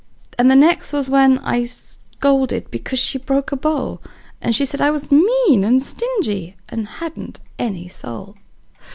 [0.39, 4.01] And the next was when I scolded because she broke a bowl;
[4.41, 8.35] And she said I was mean and stingy, and hadn't any soul.